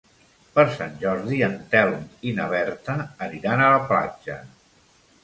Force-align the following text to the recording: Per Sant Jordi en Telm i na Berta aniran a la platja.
Per 0.53 0.63
Sant 0.77 0.93
Jordi 1.01 1.41
en 1.47 1.53
Telm 1.73 2.07
i 2.29 2.33
na 2.39 2.47
Berta 2.53 2.97
aniran 3.27 3.63
a 3.67 3.69
la 3.75 3.83
platja. 3.93 4.39